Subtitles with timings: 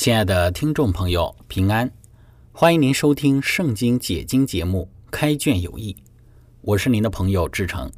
[0.00, 1.92] 亲爱的听众朋友，平安！
[2.52, 5.92] 欢迎您收听《圣经解经》节目《开卷有益》，
[6.62, 7.92] 我是您的朋友志成。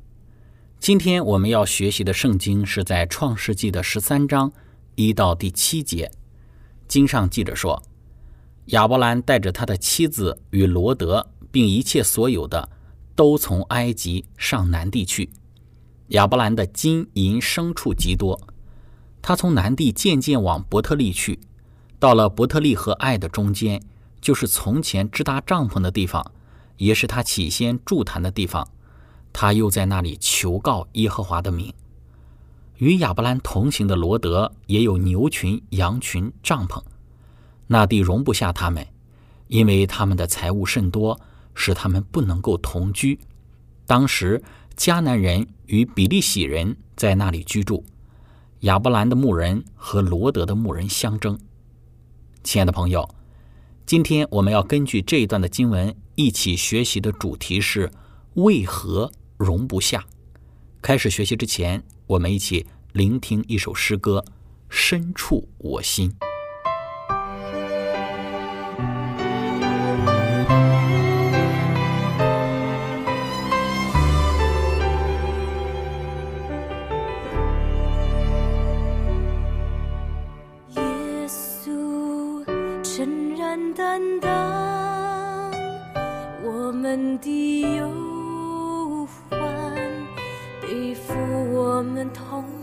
[0.80, 4.52] 今天我们要学习的圣经是在创世纪的十三章
[4.96, 6.10] 一到第七节。
[6.88, 7.80] 经上记着说，
[8.64, 12.68] 亚伯兰带着他的妻子与罗德，并一切所有的，
[13.14, 15.30] 都从埃及上南地去。
[16.08, 18.40] 亚伯兰的金银牲畜极多，
[19.22, 21.38] 他从南地渐渐往伯特利去。
[22.02, 23.80] 到了伯特利和爱的中间，
[24.20, 26.32] 就是从前支搭帐篷的地方，
[26.76, 28.66] 也是他起先筑坛的地方。
[29.32, 31.72] 他又在那里求告耶和华的名。
[32.78, 36.82] 与亚伯兰同行的罗德也有牛群、羊群、帐篷，
[37.68, 38.84] 那地容不下他们，
[39.46, 41.20] 因为他们的财物甚多，
[41.54, 43.16] 使他们不能够同居。
[43.86, 44.42] 当时
[44.76, 47.84] 迦南人与比利洗人在那里居住，
[48.62, 51.38] 亚伯兰的牧人和罗德的牧人相争。
[52.42, 53.08] 亲爱的朋友，
[53.86, 57.90] 今天我们要根据这一段的经文一起学习的主题是
[58.34, 60.04] 为何容不下。
[60.80, 64.24] 开始学习之前，我们一起聆听一首诗歌，
[64.68, 66.12] 深处我心。
[92.02, 92.61] 很痛。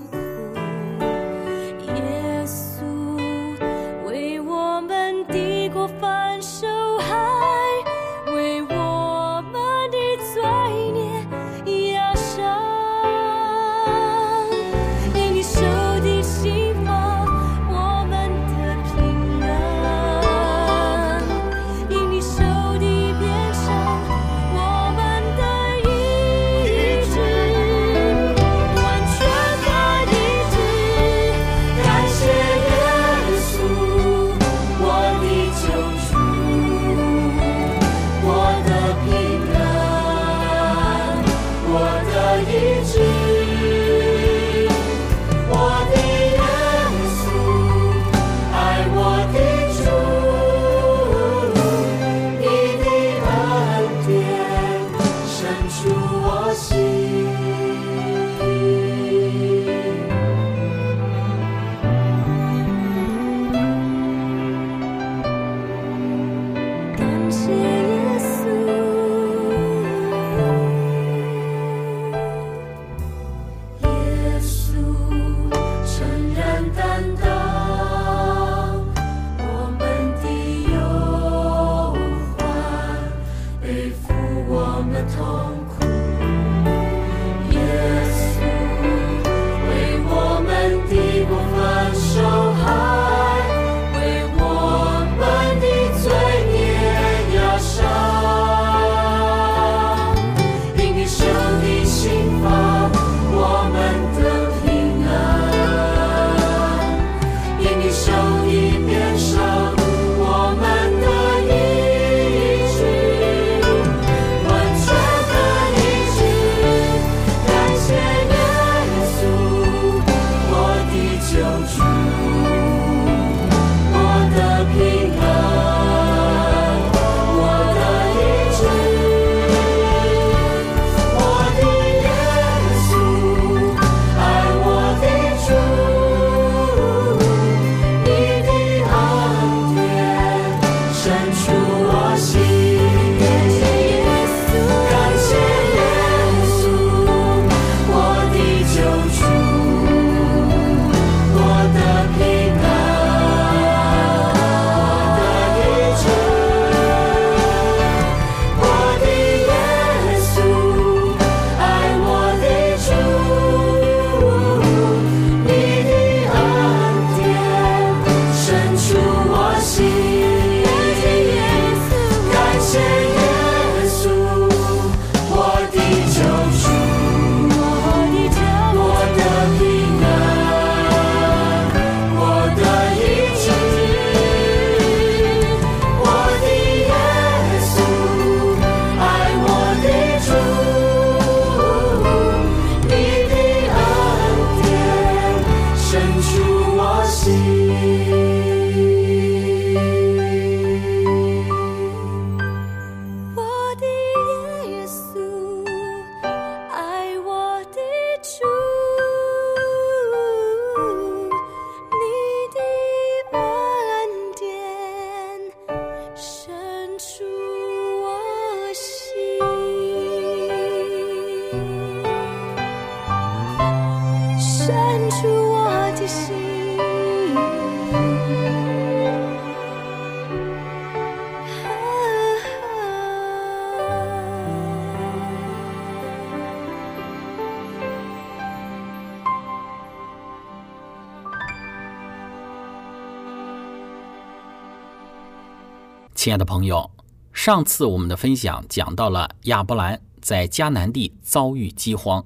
[246.16, 246.92] 亲爱的朋友，
[247.32, 252.26] 上次我们的分享讲到了亚伯兰在迦南地遭遇饥荒，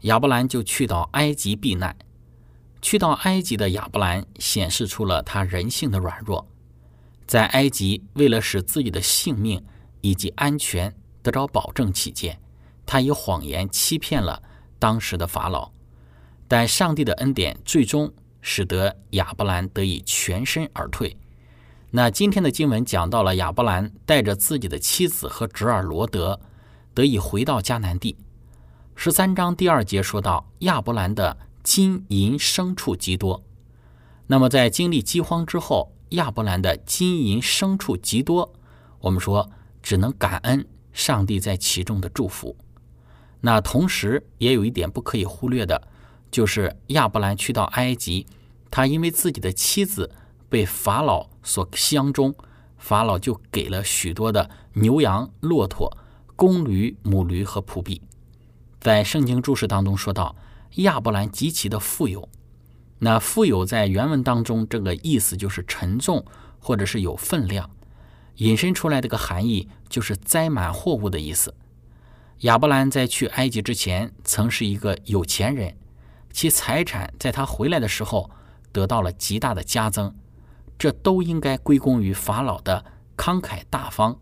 [0.00, 1.96] 亚伯兰就去到埃及避难。
[2.82, 6.46] 去到埃及的亚伯兰显示出了他人性的软弱，
[7.26, 9.64] 在埃及为了使自己的性命
[10.00, 10.92] 以及安全
[11.22, 12.38] 得着保证起见，
[12.84, 14.42] 他以谎言欺骗了
[14.80, 15.70] 当时的法老。
[16.48, 18.12] 但上帝的恩典最终
[18.42, 21.16] 使得亚伯兰得以全身而退。
[21.92, 26.40] 那今天的经文讲到了亚伯兰带着自己的妻子和侄儿罗德，
[26.92, 28.16] 得以回到迦南地。
[28.94, 33.42] 十三章第二节说到亚伯兰的金银牲畜极多。
[34.26, 38.52] 那么在经历饥荒之后，亚伯兰的金银牲畜极多，
[39.00, 39.50] 我们说
[39.82, 42.56] 只能感恩上帝在其中的祝福。
[43.40, 45.88] 那同时也有一点不可以忽略的，
[46.30, 48.26] 就是亚伯兰去到埃及，
[48.70, 50.10] 他因为自己的妻子。
[50.52, 52.34] 被法老所相中，
[52.76, 55.96] 法老就给了许多的牛羊、骆驼、
[56.36, 58.02] 公驴、母驴和仆婢。
[58.78, 60.36] 在圣经注释当中说到，
[60.76, 62.28] 亚伯兰极其的富有。
[62.98, 66.24] 那富有在原文当中，这个意思就是沉重
[66.60, 67.68] 或者是有分量，
[68.36, 71.54] 引申出来这个含义就是载满货物的意思。
[72.40, 75.76] 亚伯兰在去埃及之前，曾是一个有钱人，
[76.32, 78.30] 其财产在他回来的时候
[78.70, 80.14] 得到了极大的加增。
[80.78, 82.84] 这都应该归功于法老的
[83.16, 84.18] 慷慨大方，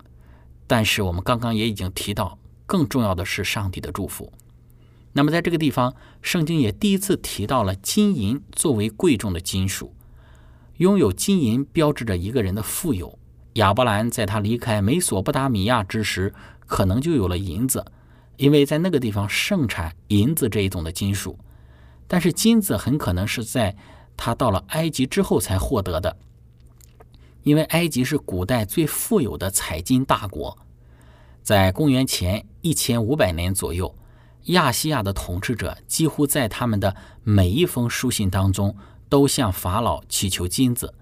[0.66, 4.30] 但是我们刚刚也已经提到，更重要的是上帝的祝福。
[5.12, 9.94] 那么在这个地方，圣经也第一次提到了金银作为贵重的金属，
[10.76, 13.18] 拥有金银标志着一个人的富有。
[13.54, 16.32] 亚伯兰在他离开美索不达米亚之时，
[16.66, 17.84] 可能就有了银子，
[18.36, 21.36] 因为在那个地方盛产银子这一种的金属。
[22.06, 23.76] 但是金子很可能是在
[24.16, 26.16] 他到了埃及之后才获得的。
[27.42, 30.56] 因为埃及是古代最富有的采金大国，
[31.42, 33.94] 在公元前一千五百年左右，
[34.44, 38.76] 亚细亚的统治者几乎在他们的每一封书信当中
[39.08, 40.94] 都向法老祈求金子。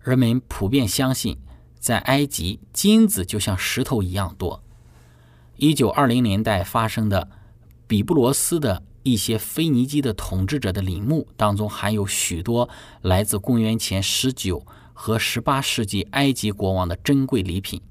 [0.00, 1.38] 人们普遍相信，
[1.78, 4.62] 在埃及金子就像石头一样多。
[5.56, 7.28] 一九二零年代发生的
[7.86, 12.68] 比布罗斯的一些腓尼基的统治者的陵墓当中，含有许多
[13.02, 14.66] 来自公元前十九。
[14.96, 17.82] 和18世纪埃及国王的珍贵礼品、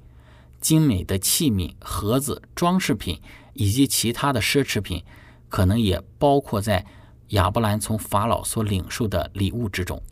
[0.64, 3.20] 精美的器皿、盒子、装饰品
[3.52, 5.04] 以及其他的奢侈品，
[5.50, 6.86] 可能也包括在
[7.28, 10.02] 亚伯兰从法老所领受的礼物之中。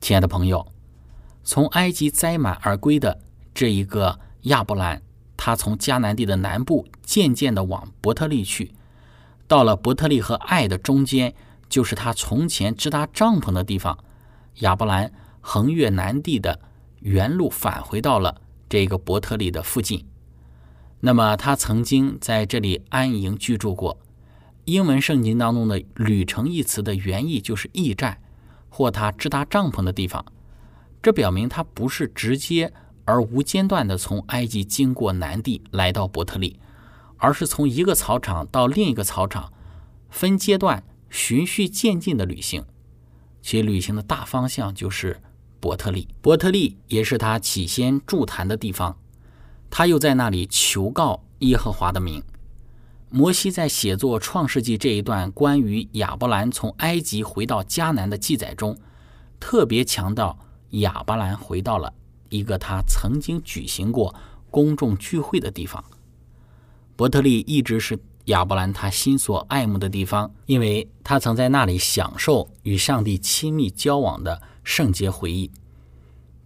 [0.00, 0.64] 亲爱的朋友，
[1.42, 3.18] 从埃及灾满而归的
[3.52, 5.02] 这一个亚伯兰，
[5.36, 8.72] 他从迦南地的南部渐渐地往伯特利去，
[9.48, 11.34] 到了伯特利和爱的中间，
[11.68, 13.98] 就是他从前支搭帐篷的地方。
[14.60, 15.12] 亚伯兰。
[15.48, 16.58] 横越南地的
[16.98, 20.06] 原路返回到了这个伯特利的附近。
[21.00, 23.98] 那么他曾经在这里安营居住过。
[24.64, 28.20] 英文圣经当中的“旅程”一词的原意就是驿站，
[28.68, 30.24] 或他支搭帐篷的地方。
[31.00, 32.72] 这表明他不是直接
[33.04, 36.58] 而无间断地从埃及经过南地来到伯特利，
[37.18, 39.52] 而是从一个草场到另一个草场，
[40.10, 42.64] 分阶段循序渐进的旅行。
[43.40, 45.20] 其旅行的大方向就是。
[45.58, 48.96] 伯特利，伯特利也是他起先筑坛的地方。
[49.68, 52.22] 他又在那里求告耶和华的名。
[53.08, 58.76] 摩西在写作创世纪这一段关于亚伯兰从埃及回到迦南的记载中，
[59.40, 60.38] 特别强调
[60.70, 61.92] 亚伯兰回到了
[62.28, 64.14] 一个他曾经举行过
[64.50, 65.84] 公众聚会的地方。
[66.94, 74.42] 伯特利一直是亚伯兰他心所爱慕的地方，因为他曾在那里享受与上帝亲密交往的。
[74.66, 75.48] 圣洁回忆，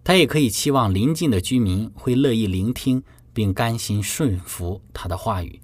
[0.03, 3.01] 他也可以期望邻近的居民会乐意聆听
[3.33, 5.59] 并甘心顺服他的话语。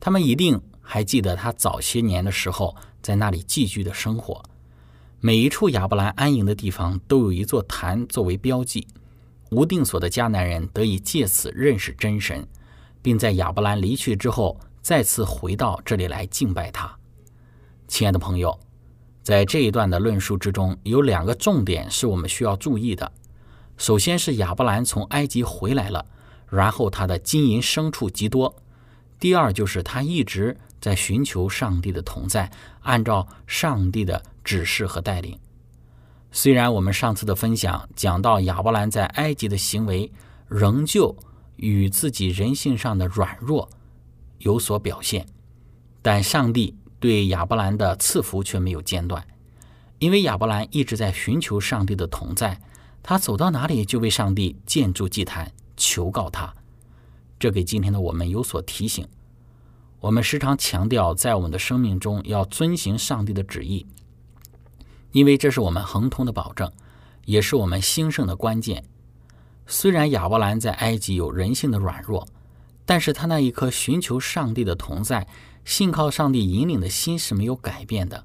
[0.00, 4.42] 他们一定还记得他早些年的时候在那里寄居的生活。
[5.20, 8.88] 每一处亚伯兰安营的地方都有一座坛作为标记，
[9.50, 12.48] 无定所的迦南人得以借此认识真神，
[13.02, 16.96] 并在亚伯兰离去之后再次回到这里来敬拜他。
[17.86, 18.58] 亲爱的朋友，
[19.24, 23.10] 在这一段的论述之中，有两个重点是我们需要注意的。
[23.78, 26.04] 首先是亚伯兰从埃及回来了，
[26.50, 28.54] 然后他的金银牲畜极多；
[29.18, 32.52] 第二就是他一直在寻求上帝的同在，
[32.82, 35.38] 按照上帝的指示和带领。
[36.30, 40.12] 虽然我们上次的分享讲到亚伯兰在埃及的行为，
[40.48, 41.16] 仍旧
[41.56, 43.66] 与自己人性上的软弱
[44.40, 45.26] 有所表现，
[46.02, 49.22] 但上帝对亚伯兰的赐福却没有间断，
[49.98, 52.58] 因为亚伯兰一直在寻求上帝的同在。
[53.02, 56.50] 他走到哪里就为上帝建筑祭坛，求告他。
[57.38, 59.06] 这给今天的我们有所提醒。
[60.00, 63.86] 我们时常强调，在我们的生命中要遵行上帝的旨意，
[65.12, 66.72] 因为这是我们恒通的保证，
[67.26, 68.82] 也是我们兴盛的关键。
[69.66, 72.26] 虽然亚伯兰在埃及有人性的软弱，
[72.86, 75.26] 但是他那一颗寻求上帝的同在、
[75.64, 78.24] 信靠上帝引领的心是没有改变的。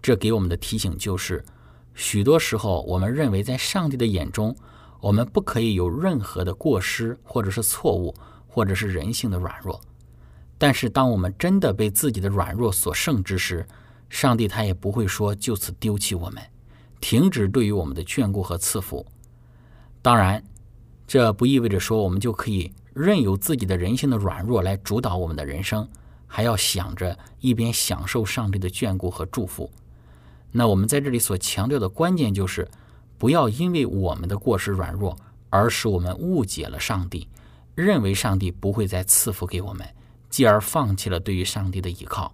[0.00, 1.44] 这给我们的提醒就是。
[1.98, 4.54] 许多时候，我们认为在上帝的眼中，
[5.00, 8.14] 我们不可以有任何的过失，或者是错误，
[8.46, 9.80] 或者是人性的软弱。
[10.58, 13.66] 但是，当我们真的被自己的软弱所胜之时，
[14.10, 16.42] 上帝他也不会说就此丢弃我们，
[17.00, 19.04] 停止对于我们的眷顾和赐福。
[20.02, 20.44] 当然，
[21.06, 25.88] 这不意味着说我们就可以任由自己的人性的软弱来主导我们的人生，
[26.26, 29.70] 还要想着一边享受上帝的眷顾和祝福。
[30.50, 32.66] 那我们在这里所强调的关键就是，
[33.18, 35.16] 不要因为我们的过失软弱，
[35.50, 37.28] 而使我们误解了上帝，
[37.74, 39.86] 认为上帝不会再赐福给我们，
[40.28, 42.32] 继而放弃了对于上帝的依靠。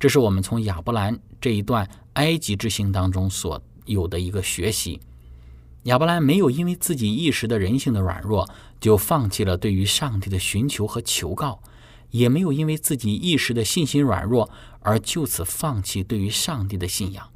[0.00, 5.00] 这是我们从亚伯兰这一段埃及之行当中所有的一个学习。
[5.84, 8.48] 亚伯兰没有因为自己一时的人性的软弱，
[8.80, 11.62] 就放弃了对于上帝的寻求和求告。
[12.10, 14.48] 也没有因为自己一时的信心软弱
[14.80, 17.28] 而就此放弃对于上帝的信仰。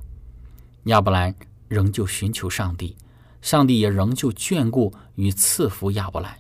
[0.85, 1.35] 亚伯兰
[1.69, 2.97] 仍旧寻求上帝，
[3.43, 6.39] 上帝也仍旧眷顾与赐福亚伯兰。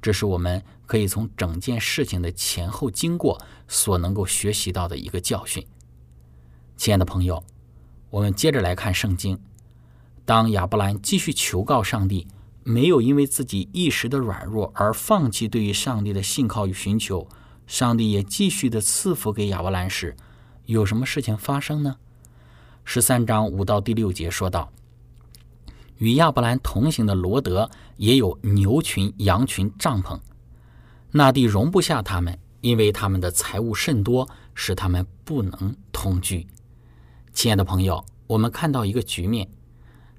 [0.00, 3.38] 这是我们可以从整件事情的前后经过
[3.68, 5.62] 所能够学习到的一个教训。
[6.78, 7.44] 亲爱的朋友，
[8.08, 9.38] 我们接着来看圣经。
[10.24, 12.26] 当亚伯兰继续求告上帝，
[12.64, 17.28] 没有因为自己一时的软弱而放弃对于上帝的信靠与寻求。
[17.66, 20.16] 上帝也继续的赐福给亚伯兰时，
[20.66, 21.96] 有什么事情发生呢？
[22.84, 24.70] 十三章五到第六节说道
[25.98, 30.20] ：“与亚伯兰同行的罗德也有牛群、羊群、帐篷，
[31.12, 36.46] 那地容不下他们，因为他们的财物甚多，使他们不能同居。”
[37.32, 39.48] 亲爱的朋友，我们看到一个局面：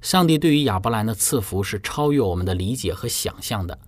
[0.03, 3.79] 上帝对于亚伯兰的赐福是超越我们的理解和想象的。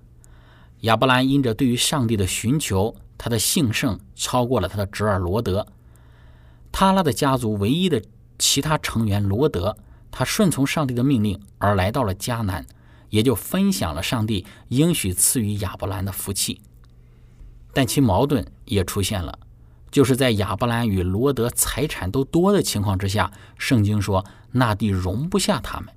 [0.79, 2.95] 亚伯兰因着对于上帝的寻求。
[3.17, 5.65] 他的兴盛超过了他的侄儿罗德，
[6.69, 8.03] 他拉的家族唯一的
[8.38, 9.77] 其他成员罗德，
[10.12, 12.67] 他顺从上帝的命令而来到了迦南，
[13.10, 16.62] 也就分享了上帝应许赐予亚伯兰的福气。
[17.74, 19.39] 但其矛盾也出现了，
[19.89, 25.94] 就是在亚伯兰与罗德财产都多的情况之下，圣经说那地容不下他们。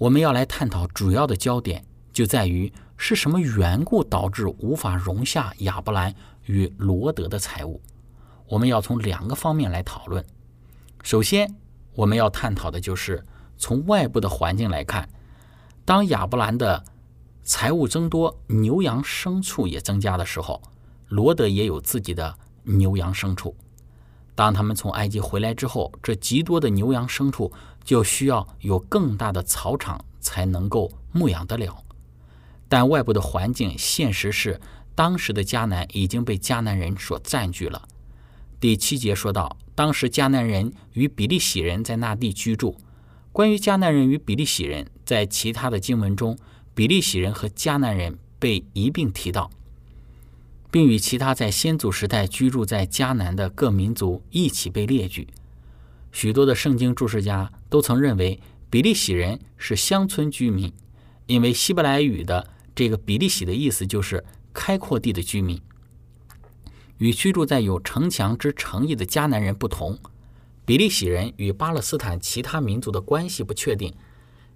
[0.00, 2.72] 我们要来探讨主要的焦点就在于。
[3.02, 6.14] 是什么缘故导致无法容下亚伯兰
[6.44, 7.80] 与罗德的财物？
[8.46, 10.22] 我们要从两个方面来讨论。
[11.02, 11.56] 首先，
[11.94, 13.24] 我们要探讨的就是
[13.56, 15.08] 从外部的环境来看，
[15.86, 16.84] 当亚伯兰的
[17.42, 20.60] 财物增多，牛羊牲畜也增加的时候，
[21.08, 23.56] 罗德也有自己的牛羊牲畜。
[24.40, 27.52] 当他们从埃及回来之后，这极多的牛羊牲畜
[27.84, 31.76] 就需要有更大的草场才能够牧养得了。
[32.66, 34.58] 但外部的环境现实是，
[34.94, 37.86] 当时的迦南已经被迦南人所占据了。
[38.58, 42.78] 第七节说到，当时迦南人与比利洗人在那地居住。
[43.32, 46.38] 关于迦南人与比利洗人，在其他的经文中，
[46.74, 49.50] 比利洗人和迦南人被一并提到，
[50.70, 55.28] 并与其他在先祖时代居住在迦南的各民族一起被列举。
[56.12, 60.72] 许多的圣经注释家都曾认为，比利洗人是乡村居民，
[61.26, 62.48] 因为希伯来语的。
[62.72, 64.24] 这个比利洗的意思就是
[64.54, 65.60] 开阔地的居民，
[66.96, 69.98] 与居住在有城墙之城邑的迦南人不同。
[70.64, 73.92] 比利洗人与巴勒斯坦其他民族的关系不确定，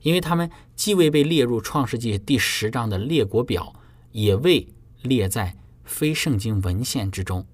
[0.00, 3.74] 因为他们既未被列入创世纪第十章的列国表，
[4.12, 4.66] 也未
[5.02, 5.54] 列在
[5.84, 7.46] 非圣经文献之中。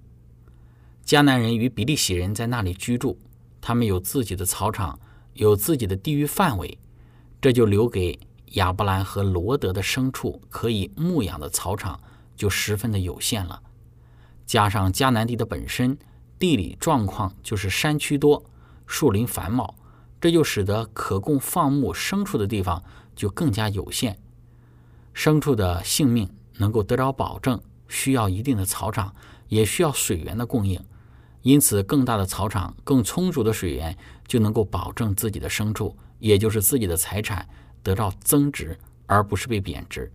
[1.04, 3.18] 迦南人与比利洗人在那里居住，
[3.60, 4.98] 他们有自己的草场，
[5.34, 6.78] 有自己的地域范围，
[7.40, 8.18] 这就留给
[8.52, 12.00] 亚伯兰和罗德的牲畜可以牧养的草场
[12.36, 13.62] 就十分的有限了。
[14.46, 15.96] 加上迦南地的本身
[16.38, 18.44] 地理状况就是山区多，
[18.86, 19.74] 树林繁茂，
[20.20, 22.82] 这就使得可供放牧牲畜的地方
[23.14, 24.18] 就更加有限。
[25.14, 29.14] 牲畜的性命能够得到保证，需要一定的草场，
[29.48, 30.82] 也需要水源的供应。
[31.42, 37.48] 因此，更大的草场、更充足的水源，就能够保证自己的牲畜，也就是自己的财产
[37.82, 40.12] 得到增值，而不是被贬值。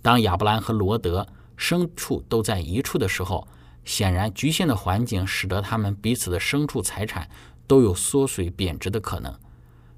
[0.00, 1.26] 当亚伯兰和罗德
[1.58, 3.46] 牲畜都在一处的时候，
[3.84, 7.28] 显然局限的环境使得他们彼此的牲畜财产
[7.66, 9.34] 都有缩水贬值的可能。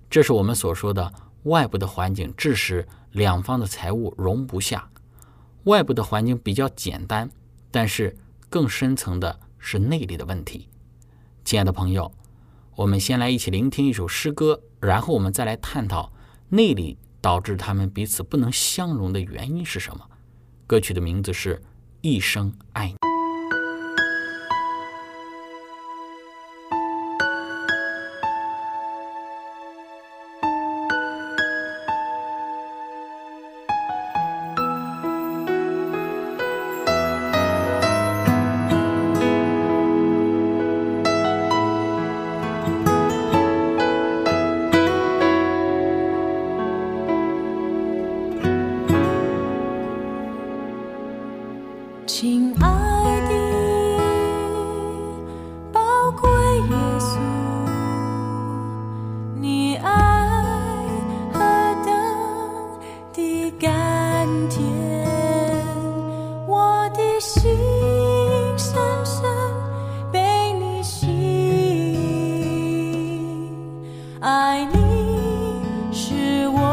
[0.09, 1.13] 这是我们所说的
[1.45, 4.89] 外部的环境致使两方的财物容不下。
[5.67, 7.31] 外部的环境比较简单，
[7.71, 8.17] 但是
[8.51, 9.39] 更深层的。
[9.59, 10.69] 是内里的问题，
[11.45, 12.13] 亲爱的朋友，
[12.77, 16.13] 我们先来一起聆听一首诗歌，然后我们再来探讨
[16.51, 20.09] 内里导致他们彼此不能相容的原因是什么。
[20.69, 21.57] 歌曲的名字是
[22.01, 22.95] 《一生爱你》。
[74.47, 75.61] 爱你
[75.93, 76.66] 是我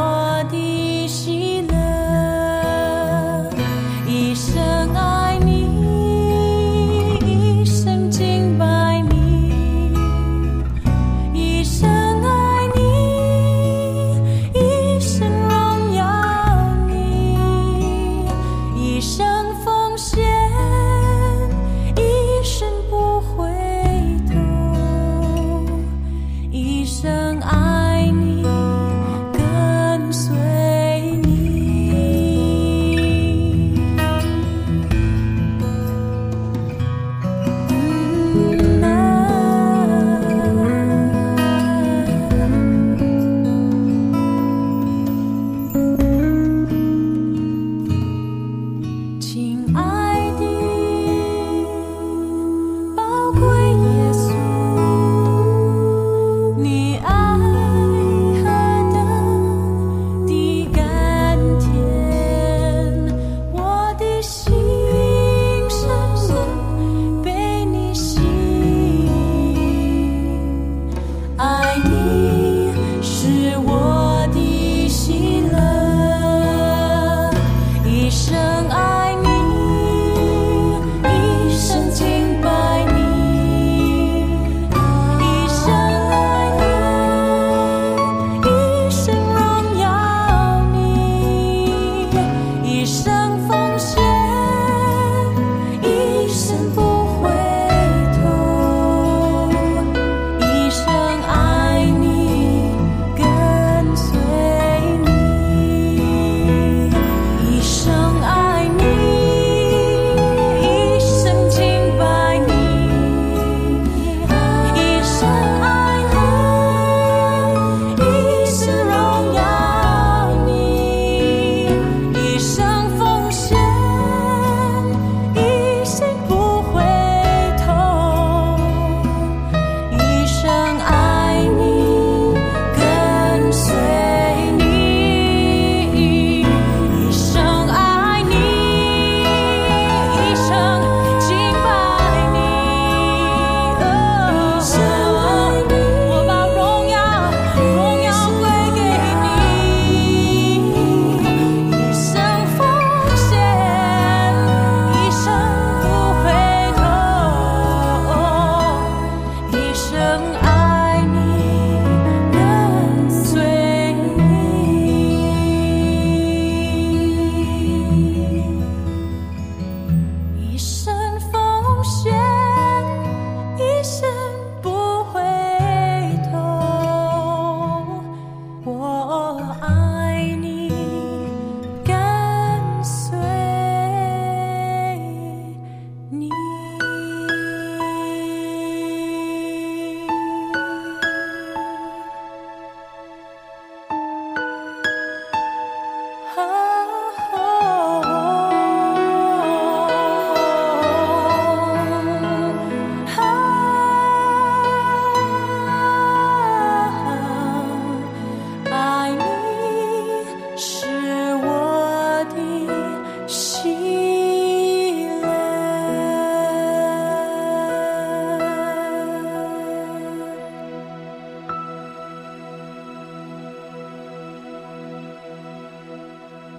[159.74, 160.43] 生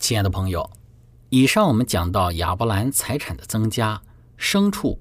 [0.04, 0.70] 亲爱的朋友，
[1.30, 4.02] 以上我们讲到亚伯兰财产的增加、
[4.36, 5.00] 牲畜、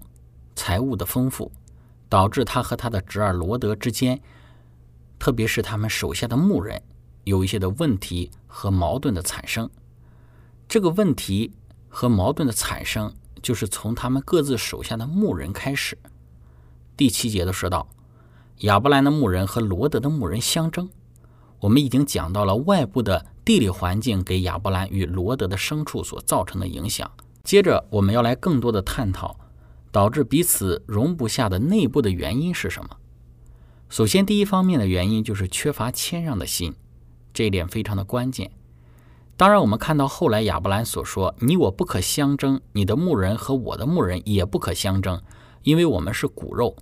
[0.55, 1.51] 财物的丰富，
[2.07, 4.21] 导致他和他的侄儿罗德之间，
[5.19, 6.81] 特别是他们手下的牧人，
[7.25, 9.69] 有一些的问题和矛盾的产生。
[10.69, 11.51] 这个问题
[11.89, 15.97] 和矛盾的产生，就是从他们各自手下的牧人开始。
[16.95, 17.89] 第七节的说到，
[18.59, 20.89] 亚伯兰的牧人和罗德的牧人相争。
[21.59, 27.09] 我们已经讲到了外部的地理环境给亚伯兰与罗德的牲畜所造成的影响。
[27.43, 29.37] 接着，我们要来更多的探讨
[29.91, 32.97] 导致彼此容不下的内部的原因是什么。
[33.89, 36.73] 首先，第一方面的原因就是缺乏谦让的心，
[37.33, 38.51] 这一点非常的关键。
[39.35, 45.21] 当然，我们看到后来亚伯兰所说：“你我不可相争，你的牧人和我的牧人也不可相争，
[45.63, 46.75] 因为我们是骨肉。”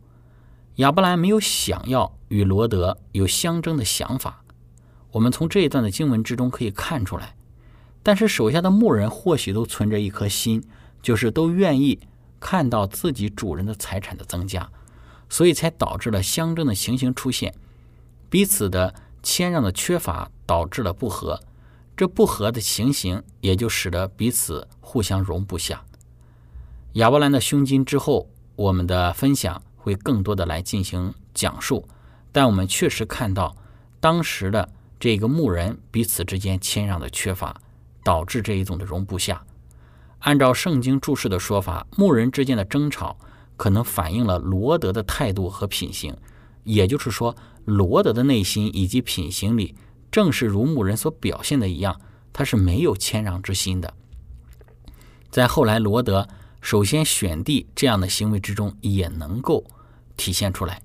[0.76, 4.41] 亚伯兰没有想要与罗德有相争的想法。
[5.12, 7.36] 我们从这一段的经文之中可以看出来，
[8.02, 10.64] 但是手下的牧人或许都存着一颗心，
[11.02, 12.00] 就是都愿意
[12.40, 14.70] 看到自己主人的财产的增加，
[15.28, 17.54] 所以才导致了相争的情形出现，
[18.30, 21.40] 彼此的谦让的缺乏导致了不和，
[21.98, 25.84] 这不和的情形也就使得彼此互相容不下。
[26.94, 31.86] 亚伯兰的胸襟之后，我们的分享会更多的来进行讲述，
[32.32, 33.58] 但我们确实看到
[34.00, 34.70] 当时的。
[35.02, 37.60] 这个牧人彼此之间谦让的缺乏，
[38.04, 39.44] 导致这一种的容不下。
[40.20, 43.18] 按照圣经注释的说法，牧人之间的争吵
[43.58, 46.16] 可能反映了罗德的态度和品行，
[46.64, 47.36] 也就是说，
[47.66, 49.74] 罗德的内心以及品行里，
[50.12, 52.00] 正是如牧人所表现的一样，
[52.32, 53.92] 他是没有谦让之心的。
[55.32, 56.28] 在后来罗德
[56.62, 59.64] 首先选地这样的行为之中，也能够
[60.16, 60.80] 体现出来。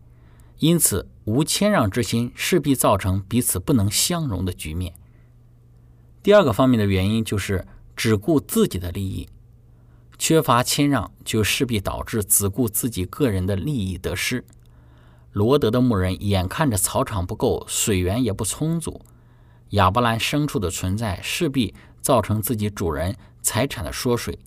[0.58, 4.94] 因此，无谦让之心，势必造成彼此不能相容的局面。
[6.22, 9.28] 第二个方面的原因就是只顾自己的利益，
[10.18, 14.44] 缺乏谦让，就势必导致只顾自己个人的利益得失。
[15.32, 19.04] 罗德的牧人眼看着草场不够，水源也不充足，
[19.70, 24.38] 亚伯兰牲畜的存在势必造成自己主人财产的缩水。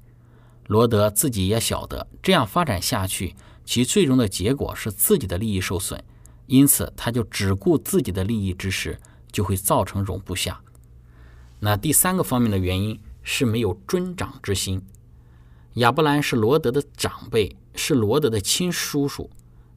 [0.67, 3.35] 罗德自己也晓得，这样发展下去。
[3.65, 6.03] 其最终的结果是自己的利益受损，
[6.49, 8.97] 因此他就只顾自己的利益之时，
[9.31, 10.59] 就会造成容不下。
[11.59, 14.81] 那第三个方面的原因是没有尊长之心。
[15.75, 19.29] 亚伯兰是罗德的长辈，是罗德的亲叔叔。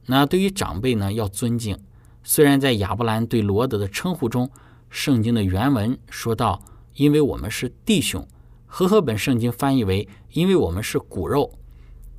[0.07, 1.77] 那对于长辈呢，要尊敬。
[2.23, 4.49] 虽然在亚伯兰对罗德的称呼中，
[4.89, 6.63] 圣经的原文说到
[6.95, 8.27] “因为我们是弟兄”，
[8.65, 11.53] 和合本圣经翻译为“因为我们是骨肉”。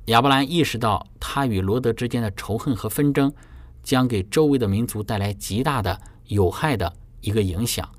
[0.05, 3.33] 亚伯兰意识到，他与罗德之间的仇恨和纷争，
[3.85, 7.89] 将给周围的民族带来极大的有害的一个影响。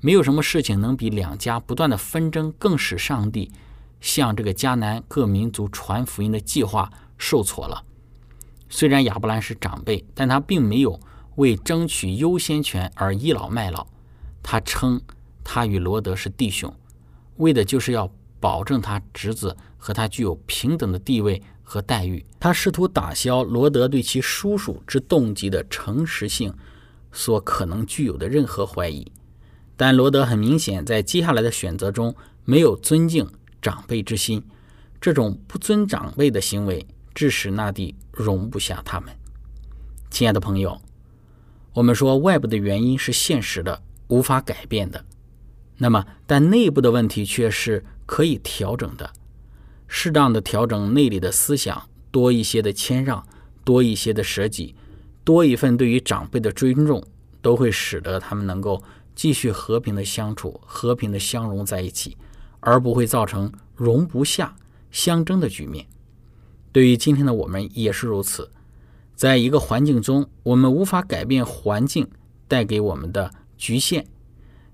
[0.00, 3.50] 没有什么事情能比两家不断的纷争更使上帝
[4.00, 7.82] 向这个迦南各民族传福音的计划受挫了。
[8.68, 11.00] 虽然亚伯兰是长辈，但他并没有
[11.34, 13.84] 为争取优先权而倚老卖老。
[14.42, 15.00] 他称
[15.42, 16.72] 他与罗德是弟兄，
[17.38, 18.08] 为的就是要。
[18.42, 22.24] 保证他侄子和他具有平等的地位和待遇。
[22.38, 26.52] 他试图打消罗德对其叔叔之动机的诚实性
[27.12, 29.10] 所可能具有的任何怀疑。
[29.76, 33.28] 但罗德很明显在接下来的选择中没有尊敬
[33.60, 34.42] 长辈之心，
[35.00, 39.12] 这种不尊长辈的行为致使那地容不下他们。
[40.10, 40.80] 亲爱的朋友，
[41.72, 45.04] 我们说外部的原因是现实的、无法改变的，
[45.78, 47.84] 那么但内部的问题却是。
[48.04, 49.10] 可以调整的，
[49.94, 53.22] 适当的调整内里的思想，多一些的谦让，
[53.62, 54.74] 多一些的舍己，
[55.22, 57.04] 多一份对于长辈的尊重，
[57.42, 58.82] 都会使得他们能够
[59.14, 62.16] 继续和平的相处，和平的相融在一起，
[62.60, 64.56] 而不会造成容不下、
[64.90, 65.86] 相争的局面。
[66.72, 68.50] 对于今天的我们也是如此，
[69.14, 72.08] 在一个环境中，我们无法改变环境
[72.48, 74.06] 带给我们的局限，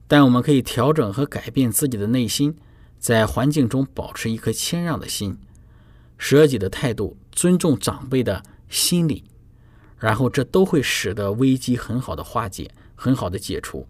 [0.07, 2.55] 但我们可以调整和改变自己的内心。
[2.99, 5.39] 在环境中保持一颗谦让的心、
[6.17, 9.25] 舍己的态度、尊重长辈的心理，
[9.99, 13.87] 然后这都会使得危机很好的化解、很好的解除。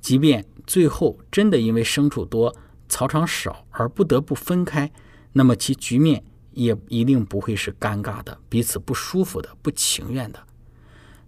[0.00, 2.54] 即便最后真的因为牲畜多、
[2.88, 4.90] 草场少而不得不分开，
[5.32, 10.40] 那么其局面也一定不会是尴尬的、彼此不舒服的、不情愿的。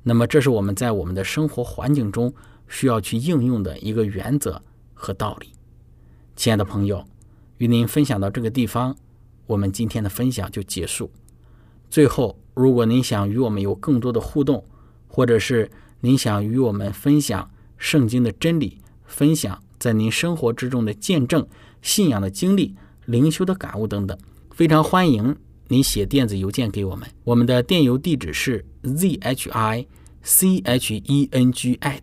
[0.03, 2.35] 那么，这是我们在我们的生活环境中
[2.69, 4.61] 需要去应用的一个原则
[4.93, 5.54] 和道理。
[6.37, 7.05] 亲爱的朋友，
[7.59, 8.97] 与您分享到这个地方，
[9.47, 11.11] 我们今天的分享就结束。
[11.89, 14.65] 最后，如果您想与我们有更多的互动，
[15.07, 15.71] 或者是
[16.01, 21.47] 您想与我们分享圣经的真理，分享在您生活之中的见证、
[21.81, 24.19] 信仰的经历、灵修的感悟等等。
[24.51, 25.37] 非常欢迎
[25.69, 29.87] 您写电子邮件给我们，我们的电邮地址是 z h i
[30.23, 32.03] c h e n g at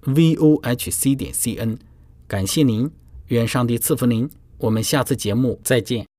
[0.00, 1.78] v o h c 点 c n。
[2.26, 2.90] 感谢您，
[3.28, 4.28] 愿上帝赐福您。
[4.58, 6.17] 我们下次节目再见。